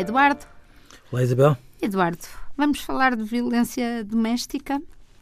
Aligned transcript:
Olá, 0.00 0.08
Eduardo. 0.08 0.46
Olá, 1.12 1.22
Isabel. 1.22 1.56
Eduardo, 1.82 2.26
vamos 2.56 2.80
falar 2.80 3.14
de 3.14 3.22
violência 3.22 4.02
doméstica? 4.02 4.80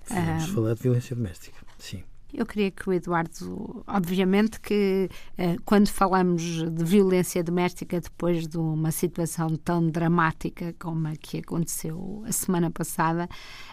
Vamos 0.09 0.45
ah, 0.45 0.55
falar 0.55 0.75
de 0.75 0.83
violência 0.83 1.17
doméstica, 1.17 1.59
sim. 1.77 2.05
Eu 2.33 2.47
queria 2.47 2.71
que 2.71 2.89
o 2.89 2.93
Eduardo, 2.93 3.83
obviamente 3.89 4.61
que 4.61 5.11
uh, 5.37 5.61
quando 5.65 5.89
falamos 5.89 6.43
de 6.43 6.85
violência 6.85 7.43
doméstica 7.43 8.01
depois 8.01 8.47
de 8.47 8.57
uma 8.57 8.93
situação 8.93 9.57
tão 9.57 9.85
dramática 9.91 10.73
como 10.79 11.09
a 11.09 11.17
que 11.17 11.39
aconteceu 11.39 12.23
a 12.25 12.31
semana 12.31 12.71
passada, 12.71 13.29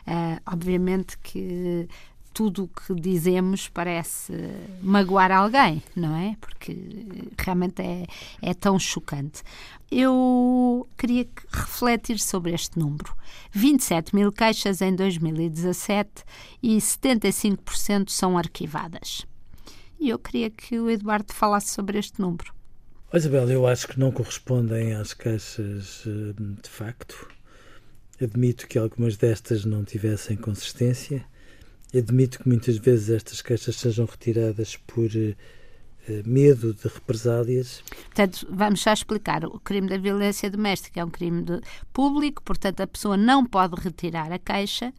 uh, 0.07 0.41
obviamente 0.51 1.19
que 1.19 1.87
tudo 2.35 2.65
o 2.65 2.67
que 2.67 2.93
dizemos 2.93 3.69
parece 3.69 4.33
magoar 4.81 5.31
alguém, 5.31 5.81
não 5.95 6.13
é? 6.17 6.35
Porque 6.41 6.75
realmente 7.39 7.81
é, 7.81 8.05
é 8.41 8.53
tão 8.53 8.77
chocante. 8.77 9.41
Eu 9.89 10.85
queria 10.97 11.25
refletir 11.49 12.19
sobre 12.19 12.53
este 12.53 12.77
número. 12.77 13.15
27 13.53 14.13
mil 14.13 14.33
queixas 14.33 14.81
em 14.81 14.93
2017 14.93 16.25
e 16.61 16.75
75% 16.75 18.09
são 18.09 18.37
arquivadas. 18.37 19.25
E 19.97 20.09
eu 20.09 20.19
queria 20.19 20.49
que 20.49 20.77
o 20.77 20.89
Eduardo 20.89 21.33
falasse 21.33 21.69
sobre 21.69 21.97
este 21.97 22.19
número. 22.19 22.53
Isabel, 23.13 23.49
eu 23.49 23.65
acho 23.65 23.87
que 23.87 23.97
não 23.97 24.11
correspondem 24.11 24.93
às 24.93 25.13
queixas 25.13 26.03
eh, 26.05 26.33
de 26.61 26.69
facto. 26.69 27.29
Admito 28.21 28.67
que 28.67 28.77
algumas 28.77 29.15
destas 29.15 29.63
não 29.63 29.85
tivessem 29.85 30.35
consistência 30.35 31.25
Admito 31.93 32.39
que 32.39 32.47
muitas 32.47 32.77
vezes 32.77 33.09
estas 33.09 33.41
queixas 33.41 33.75
sejam 33.77 34.05
retiradas 34.05 34.75
por 34.75 35.05
uh, 35.05 35.35
medo 36.25 36.73
de 36.73 36.87
represálias. 36.87 37.83
Portanto, 38.05 38.47
vamos 38.49 38.81
já 38.81 38.93
explicar. 38.93 39.45
O 39.45 39.59
crime 39.59 39.87
da 39.87 39.97
violência 39.97 40.49
doméstica 40.49 40.99
é 40.99 41.05
um 41.05 41.09
crime 41.09 41.43
de, 41.43 41.61
público, 41.93 42.41
portanto, 42.43 42.81
a 42.81 42.87
pessoa 42.87 43.17
não 43.17 43.45
pode 43.45 43.75
retirar 43.81 44.31
a 44.31 44.39
queixa. 44.39 44.93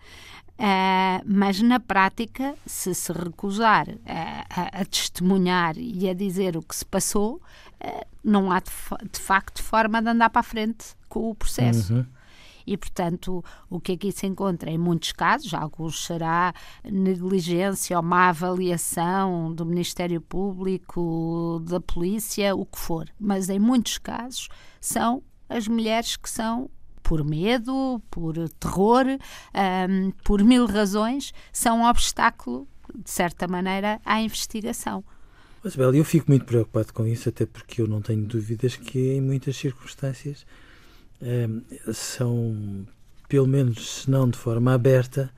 Uh, 0.59 1.21
mas 1.27 1.61
na 1.61 1.79
prática, 1.79 2.55
se 2.65 2.95
se 2.95 3.13
recusar 3.13 3.87
a, 4.07 4.81
a, 4.81 4.85
testemunhar 4.87 5.77
e 5.77 6.09
a 6.09 6.15
dizer 6.15 6.57
o 6.57 6.63
que 6.63 6.75
se 6.75 6.85
passou, 6.87 7.35
uh, 7.35 8.07
não 8.25 8.51
há 8.51 8.61
de, 8.61 8.71
de, 9.13 9.21
facto 9.21 9.63
forma 9.63 10.01
de 10.01 10.09
andar 10.09 10.31
para 10.31 10.41
a 10.41 10.43
frente 10.43 10.97
com 11.11 11.29
o 11.31 11.35
processo. 11.35 11.93
Uhum. 11.93 12.07
E, 12.67 12.77
portanto, 12.77 13.45
o 13.71 13.81
que 13.81 13.93
aqui 13.93 14.11
se 14.11 14.27
encontra 14.27 14.71
em 14.71 14.79
muitos 14.79 15.13
casos, 15.13 15.55
alguns 15.55 16.05
será 16.05 16.53
negligência 16.85 17.97
ou 17.97 18.03
má 18.03 18.29
avaliação 18.29 19.55
do 19.55 19.65
Ministério 19.65 20.21
Público, 20.21 21.63
da 21.65 21.81
polícia, 21.81 22.55
o 22.57 22.67
que 22.67 22.79
for, 22.79 23.09
mas 23.21 23.49
em 23.49 23.59
muitos 23.59 23.99
casos 23.99 24.49
são 24.81 25.23
as 25.49 25.69
mulheres 25.69 26.17
que 26.17 26.29
são 26.29 26.69
por 27.03 27.25
medo, 27.25 28.03
por 28.11 28.35
terror, 28.59 29.05
um, 29.07 30.11
por 30.25 30.43
mil 30.43 30.67
razões, 30.67 31.33
são 31.53 31.83
um 31.83 31.85
obstáculo, 31.85 32.67
de 32.93 33.09
certa 33.09 33.47
maneira, 33.47 34.01
à 34.05 34.21
investigação. 34.21 35.05
Mas, 35.63 35.77
Bel, 35.77 35.95
eu 35.95 36.05
fico 36.05 36.29
muito 36.29 36.45
preocupado 36.45 36.93
com 36.93 37.07
isso, 37.07 37.29
até 37.29 37.47
porque 37.47 37.81
eu 37.81 37.87
não 37.87 38.03
tenho 38.03 38.25
dúvidas 38.25 38.77
que, 38.77 39.13
em 39.13 39.21
muitas 39.21 39.57
circunstâncias, 39.57 40.45
são, 41.93 42.87
pelo 43.29 43.47
menos 43.47 44.03
se 44.03 44.11
não 44.11 44.29
de 44.29 44.39
forma 44.39 44.75
aberta, 44.75 45.31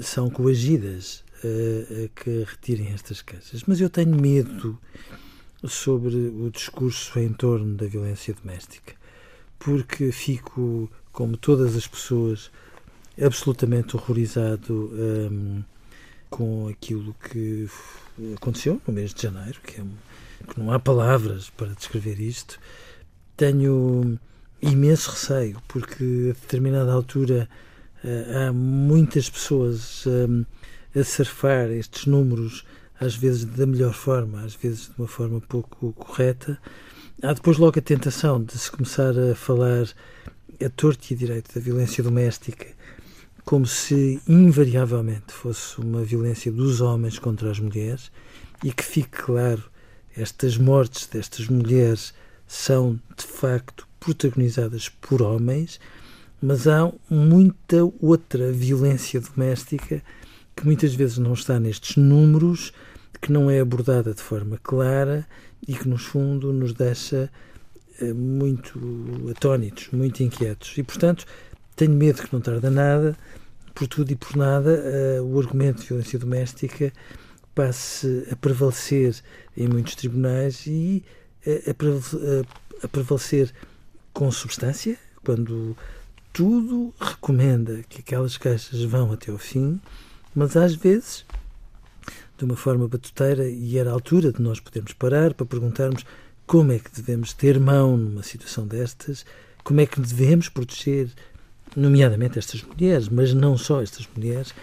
são 0.00 0.30
coagidas 0.30 1.24
a 1.42 2.08
que 2.20 2.44
retirem 2.44 2.88
estas 2.92 3.22
queixas. 3.22 3.62
Mas 3.66 3.80
eu 3.80 3.90
tenho 3.90 4.18
medo 4.18 4.78
sobre 5.64 6.14
o 6.14 6.50
discurso 6.50 7.18
em 7.18 7.32
torno 7.32 7.74
da 7.76 7.86
violência 7.86 8.34
doméstica, 8.34 8.94
porque 9.58 10.12
fico, 10.12 10.90
como 11.12 11.36
todas 11.36 11.76
as 11.76 11.86
pessoas, 11.86 12.50
absolutamente 13.20 13.96
horrorizado 13.96 14.90
um, 14.92 15.62
com 16.28 16.68
aquilo 16.68 17.14
que 17.14 17.68
aconteceu 18.34 18.80
no 18.86 18.92
mês 18.92 19.14
de 19.14 19.22
janeiro, 19.22 19.58
que, 19.62 19.80
é, 19.80 19.84
que 20.52 20.60
não 20.60 20.72
há 20.72 20.78
palavras 20.78 21.50
para 21.50 21.68
descrever 21.68 22.20
isto. 22.20 22.58
Tenho 23.36 24.18
imenso 24.60 25.10
receio, 25.10 25.60
porque 25.68 26.30
a 26.30 26.40
determinada 26.40 26.92
altura 26.92 27.48
uh, 28.04 28.48
há 28.48 28.52
muitas 28.52 29.28
pessoas 29.28 30.04
um, 30.06 30.44
a 30.98 31.04
surfar 31.04 31.70
estes 31.70 32.06
números, 32.06 32.64
às 32.98 33.14
vezes 33.14 33.44
da 33.44 33.66
melhor 33.66 33.92
forma, 33.92 34.42
às 34.42 34.54
vezes 34.54 34.86
de 34.86 34.92
uma 34.98 35.08
forma 35.08 35.40
pouco 35.40 35.92
correta. 35.92 36.58
Há 37.22 37.32
depois 37.32 37.58
logo 37.58 37.78
a 37.78 37.82
tentação 37.82 38.42
de 38.42 38.58
se 38.58 38.70
começar 38.70 39.18
a 39.18 39.34
falar 39.34 39.86
a 40.64 40.68
torto 40.70 41.06
e 41.10 41.14
a 41.14 41.16
direito 41.16 41.54
da 41.54 41.60
violência 41.60 42.02
doméstica 42.02 42.66
como 43.46 43.64
se 43.64 44.20
invariavelmente 44.26 45.32
fosse 45.32 45.80
uma 45.80 46.02
violência 46.02 46.50
dos 46.50 46.80
homens 46.80 47.16
contra 47.16 47.48
as 47.48 47.60
mulheres 47.60 48.10
e 48.62 48.72
que 48.72 48.82
fique 48.82 49.22
claro, 49.22 49.62
estas 50.16 50.58
mortes 50.58 51.06
destas 51.06 51.46
mulheres 51.46 52.12
são 52.44 53.00
de 53.16 53.24
facto 53.24 53.85
protagonizadas 53.98 54.88
por 54.88 55.22
homens, 55.22 55.80
mas 56.40 56.66
há 56.66 56.92
muita 57.08 57.78
outra 58.00 58.52
violência 58.52 59.20
doméstica 59.20 60.02
que 60.54 60.64
muitas 60.64 60.94
vezes 60.94 61.18
não 61.18 61.32
está 61.32 61.58
nestes 61.58 61.96
números, 61.96 62.72
que 63.20 63.32
não 63.32 63.50
é 63.50 63.60
abordada 63.60 64.14
de 64.14 64.22
forma 64.22 64.58
clara 64.62 65.26
e 65.66 65.74
que, 65.74 65.88
no 65.88 65.98
fundo, 65.98 66.52
nos 66.52 66.72
deixa 66.72 67.30
eh, 68.00 68.12
muito 68.12 68.78
atónitos, 69.30 69.88
muito 69.92 70.22
inquietos. 70.22 70.76
E, 70.76 70.82
portanto, 70.82 71.26
tenho 71.74 71.92
medo 71.92 72.22
que 72.22 72.32
não 72.32 72.40
tarda 72.40 72.70
nada, 72.70 73.16
por 73.74 73.86
tudo 73.86 74.10
e 74.10 74.16
por 74.16 74.34
nada, 74.36 74.82
uh, 75.20 75.22
o 75.22 75.38
argumento 75.38 75.82
de 75.82 75.88
violência 75.88 76.18
doméstica 76.18 76.90
passe 77.54 78.26
a 78.30 78.36
prevalecer 78.36 79.14
em 79.54 79.68
muitos 79.68 79.94
tribunais 79.94 80.66
e 80.66 81.04
a, 81.46 81.70
a 82.84 82.88
prevalecer 82.88 83.52
com 84.16 84.32
substância, 84.32 84.96
quando 85.22 85.76
tudo 86.32 86.94
recomenda 86.98 87.82
que 87.86 88.00
aquelas 88.00 88.38
queixas 88.38 88.82
vão 88.82 89.12
até 89.12 89.30
ao 89.30 89.36
fim, 89.36 89.78
mas 90.34 90.56
às 90.56 90.74
vezes, 90.74 91.26
de 92.38 92.46
uma 92.46 92.56
forma 92.56 92.88
batuteira, 92.88 93.46
e 93.46 93.76
era 93.76 93.90
a 93.90 93.92
altura 93.92 94.32
de 94.32 94.40
nós 94.40 94.58
podermos 94.58 94.94
parar 94.94 95.34
para 95.34 95.44
perguntarmos 95.44 96.02
como 96.46 96.72
é 96.72 96.78
que 96.78 96.90
devemos 96.90 97.34
ter 97.34 97.60
mão 97.60 97.94
numa 97.94 98.22
situação 98.22 98.66
destas, 98.66 99.26
como 99.62 99.82
é 99.82 99.86
que 99.86 100.00
devemos 100.00 100.48
proteger, 100.48 101.10
nomeadamente 101.76 102.38
estas 102.38 102.62
mulheres, 102.62 103.10
mas 103.10 103.34
não 103.34 103.58
só 103.58 103.82
estas 103.82 104.08
mulheres, 104.16 104.54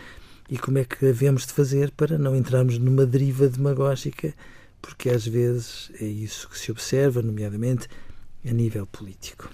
e 0.49 0.57
como 0.57 0.79
é 0.79 0.83
que 0.83 0.99
devemos 0.99 1.45
de 1.45 1.53
fazer 1.53 1.91
para 1.91 2.17
não 2.17 2.35
entrarmos 2.35 2.79
numa 2.79 3.05
deriva 3.05 3.47
demagógica, 3.47 4.33
porque 4.81 5.11
às 5.11 5.27
vezes 5.27 5.91
é 6.01 6.05
isso 6.05 6.49
que 6.49 6.57
se 6.57 6.71
observa, 6.71 7.21
nomeadamente 7.21 7.87
a 8.45 8.51
nível 8.51 8.85
político. 8.85 9.49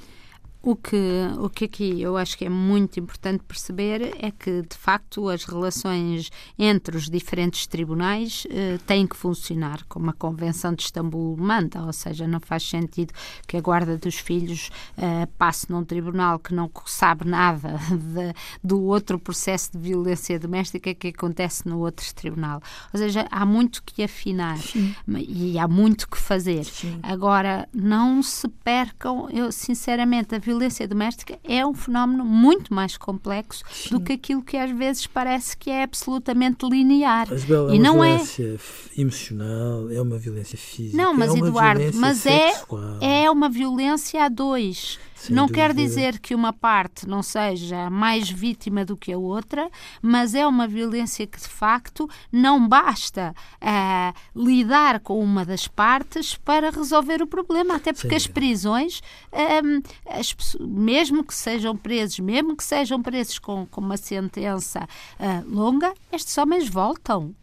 O 0.62 0.76
que, 0.76 0.98
o 1.40 1.50
que 1.50 1.66
aqui 1.66 2.02
eu 2.02 2.18
acho 2.18 2.38
que 2.38 2.44
é 2.44 2.50
muito 2.50 3.00
importante 3.00 3.42
perceber 3.48 4.14
é 4.20 4.30
que, 4.30 4.62
de 4.62 4.76
facto, 4.76 5.30
as 5.30 5.46
relações 5.46 6.30
entre 6.58 6.98
os 6.98 7.10
diferentes 7.10 7.66
tribunais 7.66 8.46
eh, 8.50 8.78
têm 8.86 9.08
que 9.08 9.16
funcionar 9.16 9.86
como 9.88 10.10
a 10.10 10.14
Convenção 10.14 10.74
de 10.74 10.84
Istambul 10.84 11.38
manda, 11.38 11.82
ou 11.84 11.94
seja, 11.94 12.28
não 12.28 12.42
faz 12.42 12.64
sentido 12.64 13.14
que 13.48 13.56
a 13.56 13.62
guarda 13.62 13.98
dos 13.98 14.16
filhos 14.16 14.70
eh, 14.98 15.28
passe 15.38 15.72
num 15.72 15.86
tribunal 15.86 16.38
que 16.38 16.54
não 16.54 16.70
sabe 16.86 17.26
nada 17.26 17.80
de, 17.90 18.34
do 18.62 18.84
outro 18.84 19.18
processo 19.18 19.72
de 19.72 19.80
violência 19.80 20.38
doméstica 20.38 20.94
que 20.94 21.08
acontece 21.08 21.70
no 21.70 21.80
outro 21.80 22.14
tribunal. 22.14 22.62
Ou 22.94 23.00
seja, 23.00 23.26
há 23.32 23.46
muito 23.46 23.82
que 23.82 24.04
afinar 24.04 24.58
Sim. 24.58 24.94
e 25.08 25.58
há 25.58 25.70
muito 25.70 26.10
que 26.10 26.18
fazer. 26.18 26.66
Sim. 26.66 27.00
Agora, 27.02 27.68
não 27.74 28.22
se 28.22 28.48
percam, 28.48 29.30
eu 29.30 29.54
sinceramente, 29.54 30.36
a 30.36 30.40
violência 30.50 30.88
doméstica 30.88 31.38
é 31.44 31.64
um 31.66 31.76
fenómeno 31.76 32.26
muito 32.26 32.74
mais 32.74 32.98
complexo 32.98 33.64
Sim. 33.72 33.90
do 33.92 34.00
que 34.02 34.14
aquilo 34.14 34.42
que 34.42 34.58
às 34.58 34.72
vezes 34.72 35.06
parece 35.06 35.56
que 35.56 35.70
é 35.70 35.84
absolutamente 35.84 36.68
linear. 36.68 37.28
Bela, 37.48 37.72
é 37.72 37.76
e 37.76 37.80
não 37.80 38.04
é 38.04 38.18
violência 38.18 38.60
emocional, 38.98 39.92
é 39.92 40.02
uma 40.02 40.18
violência 40.18 40.58
física. 40.58 40.98
Não, 40.98 41.14
mas 41.14 41.36
é 41.36 41.38
Eduardo, 41.38 41.84
mas 41.96 42.26
é, 42.26 42.52
é 43.00 43.30
uma 43.30 43.48
violência 43.48 44.24
a 44.24 44.30
dois. 44.30 45.00
Sem 45.20 45.36
não 45.36 45.48
dúvida. 45.48 45.68
quer 45.68 45.74
dizer 45.74 46.20
que 46.20 46.34
uma 46.34 46.54
parte 46.54 47.08
não 47.08 47.22
seja 47.22 47.90
mais 47.90 48.30
vítima 48.30 48.86
do 48.86 48.96
que 48.96 49.12
a 49.12 49.18
outra, 49.18 49.70
mas 50.02 50.34
é 50.34 50.48
uma 50.48 50.68
violência 50.68 51.28
que 51.28 51.40
de 51.40 51.48
facto 51.48 52.10
não 52.32 52.66
basta 52.66 53.36
uh, 53.62 54.40
lidar 54.42 55.02
com 55.02 55.20
uma 55.20 55.44
das 55.44 55.68
partes 55.68 56.36
para 56.36 56.70
resolver 56.70 57.22
o 57.22 57.28
problema, 57.28 57.76
até 57.76 57.92
porque 57.92 58.16
as 58.16 58.28
prisões, 58.28 59.02
um, 59.34 59.78
eh, 59.78 60.20
as, 60.20 60.36
mesmo 60.60 61.24
que 61.24 61.34
sejam 61.34 61.76
presos, 61.76 62.20
mesmo 62.20 62.56
que 62.56 62.64
sejam 62.64 63.02
presos 63.02 63.40
com, 63.40 63.66
com 63.66 63.82
uma 63.82 63.98
sentença 63.98 64.88
uh, 65.20 65.50
longa, 65.50 65.94
estes 66.12 66.38
homens 66.38 66.70
voltam. 66.70 67.36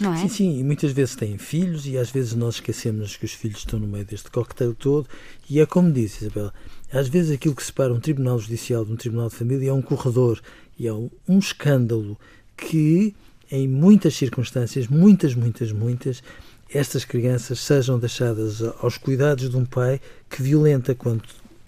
Não 0.00 0.12
é? 0.12 0.16
Sim, 0.18 0.28
sim, 0.28 0.58
e 0.58 0.64
muitas 0.64 0.92
vezes 0.92 1.14
têm 1.14 1.38
filhos 1.38 1.86
e 1.86 1.96
às 1.96 2.10
vezes 2.10 2.34
nós 2.34 2.56
esquecemos 2.56 3.16
que 3.16 3.24
os 3.24 3.32
filhos 3.32 3.58
estão 3.58 3.78
no 3.78 3.86
meio 3.86 4.04
deste 4.04 4.30
coquetel 4.30 4.74
todo 4.74 5.08
e 5.48 5.60
é 5.60 5.66
como 5.66 5.92
disse 5.92 6.24
Isabel, 6.24 6.52
Às 6.92 7.08
vezes 7.08 7.30
aquilo 7.30 7.54
que 7.54 7.62
separa 7.62 7.92
um 7.92 8.00
tribunal 8.00 8.38
judicial 8.38 8.84
de 8.84 8.92
um 8.92 8.96
tribunal 8.96 9.28
de 9.28 9.36
família 9.36 9.70
é 9.70 9.72
um 9.72 9.82
corredor 9.82 10.40
e 10.78 10.88
é 10.88 10.92
um, 10.92 11.10
escândalo 11.38 12.18
que, 12.56 13.14
em 13.50 13.68
muitas 13.68 14.16
circunstâncias, 14.16 14.88
muitas, 14.88 15.34
muitas, 15.34 15.70
muitas, 15.70 16.22
estas 16.68 17.04
crianças 17.04 17.60
sejam 17.60 17.98
deixadas 17.98 18.60
aos 18.80 18.98
cuidados 18.98 19.48
de 19.48 19.56
um 19.56 19.64
pai 19.64 20.00
que 20.28 20.42
violenta 20.42 20.94
quando 20.94 21.22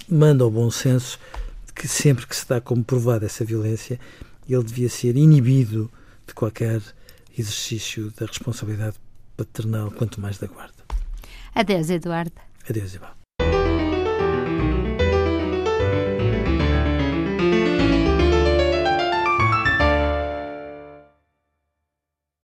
manda 0.09 0.43
ao 0.43 0.51
bom 0.51 0.71
senso 0.71 1.19
que 1.75 1.87
sempre 1.87 2.27
que 2.27 2.35
se 2.35 2.49
dá 2.49 2.61
como 2.61 2.83
provada 2.83 3.27
essa 3.27 3.45
violência, 3.45 4.01
ele 4.49 4.65
devia 4.65 4.89
ser 4.89 5.17
inibido 5.17 5.91
de 6.27 6.35
qualquer 6.35 6.81
exercício 7.37 8.11
da 8.13 8.27
responsabilidade 8.27 8.97
paternal, 9.37 9.91
quanto 9.91 10.21
mais 10.21 10.39
da 10.39 10.47
guarda. 10.47 10.85
Adeus, 11.55 11.91
Eduardo. 11.91 12.41
Adeus, 12.69 12.95
Ival. 12.95 13.26